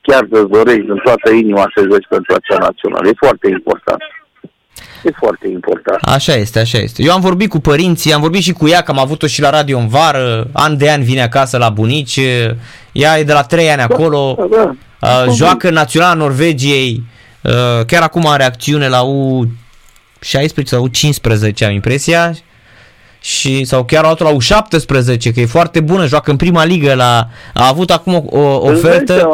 chiar 0.00 0.26
să-ți 0.32 0.50
dorești 0.50 0.90
în 0.90 1.00
toată 1.04 1.30
inima 1.30 1.70
să 1.74 1.86
joci 1.90 2.06
pentru 2.08 2.34
acea 2.34 2.58
națională, 2.58 3.08
e 3.08 3.12
foarte 3.16 3.48
important. 3.48 4.02
E 5.02 5.10
foarte 5.16 5.48
important. 5.48 5.98
Așa 6.02 6.34
este, 6.34 6.58
așa 6.58 6.78
este. 6.78 7.02
Eu 7.02 7.12
am 7.12 7.20
vorbit 7.20 7.48
cu 7.48 7.58
părinții, 7.58 8.12
am 8.12 8.20
vorbit 8.20 8.42
și 8.42 8.52
cu 8.52 8.68
ea, 8.68 8.82
că 8.82 8.90
am 8.90 8.98
avut-o 8.98 9.26
și 9.26 9.40
la 9.40 9.50
radio 9.50 9.78
în 9.78 9.88
vară, 9.88 10.46
an 10.52 10.76
de 10.76 10.90
an 10.90 11.02
vine 11.02 11.22
acasă 11.22 11.58
la 11.58 11.68
bunici, 11.68 12.20
ea 12.92 13.18
e 13.18 13.22
de 13.24 13.32
la 13.32 13.42
3 13.42 13.68
ani 13.70 13.84
da, 13.88 13.94
acolo, 13.94 14.36
da, 14.38 14.56
da. 14.56 14.74
Uh, 15.02 15.32
joacă 15.34 15.70
Naționala 15.70 16.14
Norvegiei, 16.14 17.02
uh, 17.42 17.84
chiar 17.86 18.02
acum 18.02 18.26
are 18.26 18.44
acțiune 18.44 18.88
la 18.88 19.00
U16 19.02 20.64
sau 20.64 20.88
U15, 20.88 21.66
am 21.66 21.72
impresia, 21.72 22.34
și, 23.20 23.64
sau 23.64 23.84
chiar 23.84 24.04
altul 24.04 24.26
la 24.26 24.32
U17, 24.32 25.34
că 25.34 25.40
e 25.40 25.46
foarte 25.46 25.80
bună, 25.80 26.06
joacă 26.06 26.30
în 26.30 26.36
prima 26.36 26.64
ligă, 26.64 26.94
la, 26.94 27.28
a 27.54 27.68
avut 27.68 27.90
acum 27.90 28.14
o, 28.14 28.38
o 28.38 28.70
ofertă... 28.70 29.28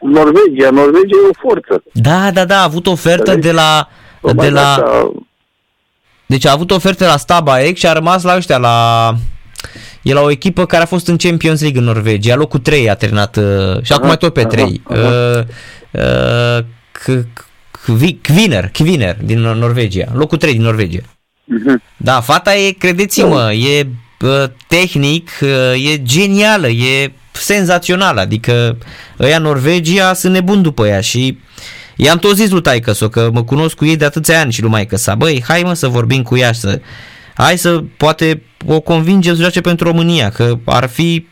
Norvegia, 0.00 0.70
Norvegia 0.70 1.16
e 1.24 1.28
o 1.30 1.48
forță. 1.48 1.82
Da, 1.92 2.30
da, 2.30 2.44
da, 2.44 2.58
a 2.58 2.62
avut 2.62 2.86
ofertă 2.86 3.34
de 3.34 3.52
la 3.52 3.88
de 4.30 4.48
la... 4.48 4.82
Deci 6.26 6.46
a 6.46 6.52
avut 6.52 6.70
oferte 6.70 7.04
la 7.04 7.16
Staba 7.16 7.56
X 7.72 7.78
și 7.78 7.86
a 7.86 7.92
rămas 7.92 8.22
la 8.22 8.36
ăștia, 8.36 8.58
la... 8.58 9.08
E 10.02 10.12
la 10.12 10.20
o 10.20 10.30
echipă 10.30 10.66
care 10.66 10.82
a 10.82 10.86
fost 10.86 11.08
în 11.08 11.16
Champions 11.16 11.60
League 11.60 11.78
în 11.80 11.86
Norvegia, 11.86 12.34
locul 12.34 12.58
3 12.58 12.90
a 12.90 12.94
terminat 12.94 13.36
uh, 13.36 13.82
și 13.82 13.92
acum 13.92 14.06
mai 14.06 14.16
tot 14.16 14.32
pe 14.32 14.44
3. 14.44 14.82
Uh, 14.88 14.96
uh, 15.90 17.24
Kviner, 18.20 18.68
Kviner 18.68 19.16
din 19.24 19.40
Norvegia, 19.40 20.08
locul 20.14 20.38
3 20.38 20.52
din 20.52 20.62
Norvegia. 20.62 21.02
Mhm. 21.44 21.82
Da, 21.96 22.20
fata 22.20 22.56
e, 22.56 22.70
credeți-mă, 22.70 23.52
e 23.52 23.86
tehnic, 24.66 25.30
e 25.92 26.02
genială, 26.02 26.68
e 26.68 27.12
senzațională, 27.32 28.20
adică 28.20 28.78
ăia 29.20 29.38
Norvegia 29.38 30.12
sunt 30.12 30.32
nebuni 30.32 30.62
după 30.62 30.86
ea 30.86 31.00
și 31.00 31.38
I-am 31.96 32.18
tot 32.18 32.36
zis 32.36 32.50
lui 32.50 32.62
taică 32.62 32.92
că 32.92 33.30
mă 33.32 33.44
cunosc 33.44 33.74
cu 33.74 33.84
ei 33.84 33.96
de 33.96 34.04
atâția 34.04 34.40
ani 34.40 34.52
și 34.52 34.60
lui 34.60 34.70
maică 34.70 34.96
sa. 34.96 35.14
Băi, 35.14 35.44
hai 35.46 35.62
mă 35.62 35.74
să 35.74 35.88
vorbim 35.88 36.22
cu 36.22 36.36
ea 36.36 36.52
să... 36.52 36.80
Hai 37.34 37.58
să 37.58 37.82
poate 37.96 38.42
o 38.66 38.80
convingem 38.80 39.34
să 39.34 39.40
joace 39.40 39.60
pentru 39.60 39.86
România, 39.86 40.30
că 40.30 40.58
ar 40.64 40.88
fi, 40.88 41.26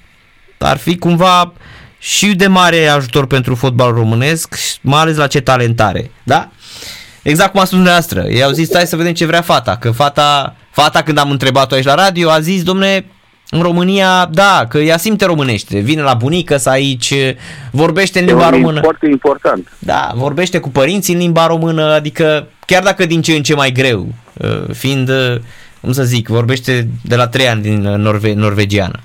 ar 0.58 0.76
fi 0.76 0.96
cumva 0.96 1.52
și 1.98 2.34
de 2.34 2.46
mare 2.46 2.86
ajutor 2.86 3.26
pentru 3.26 3.54
fotbal 3.54 3.92
românesc, 3.92 4.54
mai 4.80 5.00
ales 5.00 5.16
la 5.16 5.26
ce 5.26 5.40
talentare. 5.40 6.10
Da? 6.22 6.50
Exact 7.22 7.50
cum 7.50 7.60
a 7.60 7.64
spus 7.64 7.76
dumneavoastră. 7.76 8.24
Ei 8.28 8.42
au 8.42 8.50
zis, 8.50 8.74
hai 8.74 8.86
să 8.86 8.96
vedem 8.96 9.12
ce 9.12 9.26
vrea 9.26 9.42
fata. 9.42 9.76
Că 9.76 9.90
fata, 9.90 10.56
fata 10.70 11.02
când 11.02 11.18
am 11.18 11.30
întrebat-o 11.30 11.74
aici 11.74 11.84
la 11.84 11.94
radio, 11.94 12.30
a 12.30 12.40
zis, 12.40 12.62
domne, 12.62 13.04
în 13.50 13.62
România, 13.62 14.28
da, 14.32 14.66
că 14.68 14.78
ea 14.78 14.96
simte 14.96 15.24
românește, 15.24 15.78
vine 15.78 16.02
la 16.02 16.14
bunică 16.14 16.56
să 16.56 16.68
aici, 16.68 17.14
vorbește 17.70 18.18
în 18.18 18.24
limba 18.24 18.50
română. 18.50 18.80
foarte 18.80 19.06
important. 19.06 19.72
Da, 19.78 20.12
vorbește 20.14 20.58
cu 20.58 20.68
părinții 20.68 21.14
în 21.14 21.20
limba 21.20 21.46
română, 21.46 21.92
adică 21.92 22.46
chiar 22.66 22.82
dacă 22.82 23.06
din 23.06 23.22
ce 23.22 23.32
în 23.32 23.42
ce 23.42 23.54
mai 23.54 23.72
greu, 23.72 24.06
uh, 24.34 24.74
fiind, 24.74 25.08
uh, 25.08 25.36
cum 25.80 25.92
să 25.92 26.02
zic, 26.02 26.28
vorbește 26.28 26.88
de 27.04 27.16
la 27.16 27.28
trei 27.28 27.48
ani 27.48 27.62
din 27.62 27.80
norve- 27.80 28.34
norvegiană. 28.34 28.98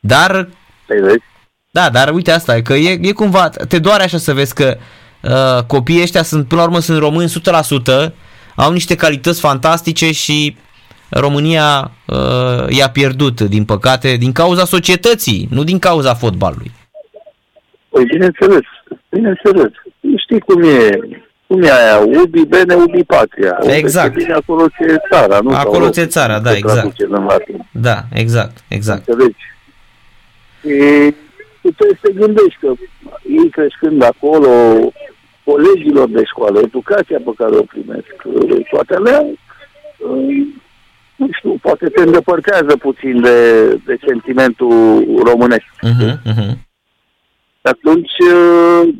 Dar, 0.00 0.48
păi 0.86 1.20
da, 1.70 1.90
dar 1.90 2.12
uite 2.14 2.30
asta, 2.30 2.62
că 2.62 2.72
e, 2.72 2.98
e 3.00 3.12
cumva, 3.12 3.48
te 3.48 3.78
doare 3.78 4.02
așa 4.02 4.18
să 4.18 4.32
vezi 4.32 4.54
că 4.54 4.76
uh, 5.22 5.64
copiii 5.66 6.02
ăștia 6.02 6.22
sunt, 6.22 6.48
până 6.48 6.60
la 6.60 6.66
urmă, 6.66 6.78
sunt 6.78 6.98
români 6.98 7.32
100%, 8.08 8.12
au 8.56 8.72
niște 8.72 8.94
calități 8.96 9.40
fantastice 9.40 10.12
și 10.12 10.56
România 11.10 11.90
uh, 12.06 12.68
i-a 12.68 12.90
pierdut, 12.90 13.40
din 13.40 13.64
păcate, 13.64 14.16
din 14.16 14.32
cauza 14.32 14.64
societății, 14.64 15.48
nu 15.50 15.64
din 15.64 15.78
cauza 15.78 16.14
fotbalului. 16.14 16.70
Păi 17.88 18.04
bineînțeles, 18.04 18.66
bineînțeles. 19.10 19.70
Știi 20.16 20.40
cum 20.40 20.62
e, 20.62 20.98
cum 21.52 21.62
e 21.62 21.70
aia, 21.70 21.98
ubi 22.22 22.46
bene, 22.46 22.74
ubi 22.74 23.04
patria. 23.04 23.58
Exact. 23.60 24.14
Bine 24.14 24.32
acolo 24.32 24.68
ți 24.68 24.84
țara, 25.10 25.38
nu? 25.40 25.50
Acolo 25.50 25.90
ți 25.90 26.06
țara, 26.06 26.38
da, 26.38 26.56
exact. 26.56 26.96
Da, 27.70 28.02
exact, 28.12 28.56
exact. 28.68 29.08
Înțelegi? 29.08 29.44
Și 30.60 31.14
tu 31.62 31.68
trebuie 31.76 31.98
să 32.00 32.08
te 32.08 32.12
gândești 32.12 32.58
că 32.60 32.72
ei 33.42 33.50
crescând 33.50 34.02
acolo, 34.02 34.48
colegilor 35.44 36.08
de 36.08 36.24
școală, 36.24 36.60
educația 36.60 37.18
pe 37.24 37.30
care 37.36 37.56
o 37.56 37.62
primesc, 37.62 38.14
toate 38.70 38.94
alea, 38.94 39.26
nu 41.16 41.28
știu, 41.32 41.58
poate 41.62 41.88
te 41.88 42.02
îndepărtează 42.02 42.76
puțin 42.76 43.20
de, 43.20 43.68
de 43.86 43.98
sentimentul 44.06 45.04
românesc. 45.24 45.64
Uh-huh, 45.82 46.12
uh-huh. 46.32 46.71
Atunci, 47.62 48.12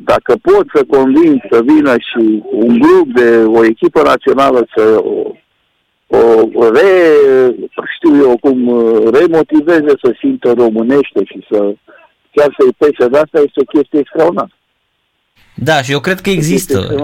dacă 0.03 0.35
pot 0.41 0.65
să 0.73 0.83
convin 0.87 1.43
să 1.51 1.61
vină 1.61 1.93
și 1.97 2.43
un 2.51 2.79
grup 2.79 3.13
de 3.13 3.43
o 3.45 3.65
echipă 3.65 4.01
națională 4.01 4.67
să 4.75 5.03
o, 6.07 6.17
o 6.53 6.69
re, 6.69 6.91
știu 7.95 8.15
eu 8.15 8.37
cum, 8.41 8.57
remotiveze 9.11 9.93
să 10.01 10.15
simtă 10.19 10.53
românește 10.53 11.23
și 11.23 11.45
să 11.49 11.73
chiar 12.31 12.55
să-i 12.57 12.75
pese 12.77 13.09
de 13.09 13.17
asta, 13.17 13.39
este 13.39 13.59
o 13.61 13.71
chestie 13.73 13.99
extraordinară. 13.99 14.51
Da, 15.55 15.81
și 15.81 15.91
eu 15.91 15.99
cred 15.99 16.21
că 16.21 16.29
există. 16.29 16.95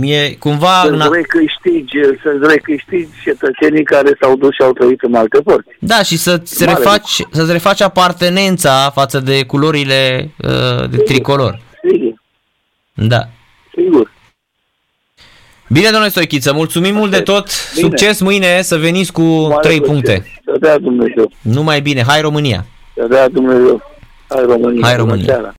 E, 0.00 0.14
e 0.14 0.34
cumva... 0.38 0.82
Să-ți 0.82 1.08
recâștigi, 1.12 1.98
să 2.22 2.46
recâștigi 2.48 3.08
cetățenii 3.22 3.84
care 3.84 4.16
s-au 4.20 4.36
dus 4.36 4.54
și 4.54 4.62
au 4.62 4.72
trăit 4.72 5.00
în 5.02 5.14
alte 5.14 5.40
părți. 5.40 5.68
Da, 5.80 6.02
și 6.02 6.16
să-ți 6.16 6.64
refaci, 6.64 7.22
să 7.30 7.52
refaci 7.52 7.80
apartenența 7.80 8.90
față 8.94 9.20
de 9.20 9.44
culorile 9.44 10.30
uh, 10.36 10.50
de 10.80 10.86
sigur, 10.90 11.04
tricolor. 11.04 11.60
Sigur. 11.90 12.14
Da. 12.94 13.28
Sigur. 13.74 14.10
Bine, 15.68 15.88
domnule 15.88 16.10
Stoichiță, 16.10 16.52
mulțumim 16.52 16.94
mult 16.94 17.10
de 17.10 17.20
tot. 17.20 17.46
Bine. 17.74 17.88
Succes 17.88 18.20
mâine 18.20 18.62
să 18.62 18.76
veniți 18.76 19.12
cu 19.12 19.22
Mare 19.22 19.68
3 19.68 19.80
puncte. 19.80 20.24
Să 20.44 20.56
dea 20.60 20.78
Dumnezeu. 20.78 21.30
Numai 21.40 21.80
bine. 21.80 22.02
Hai 22.06 22.20
România. 22.20 22.66
Să 22.96 23.06
dea 23.10 23.28
Dumnezeu. 23.28 23.82
Hai 24.28 24.44
România. 24.46 24.86
Hai 24.86 24.96
România. 24.96 25.40